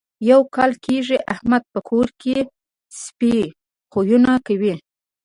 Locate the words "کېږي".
0.85-1.17